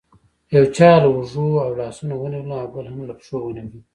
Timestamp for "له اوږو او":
1.01-1.69